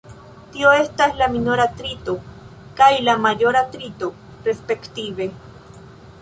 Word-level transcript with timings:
Tio 0.53 0.69
estas 0.77 1.19
la 1.19 1.27
minora 1.33 1.67
trito 1.81 2.15
kaj 2.79 2.89
la 3.09 3.15
maĵora 3.27 3.63
trito, 3.77 4.11
respektive. 4.49 5.29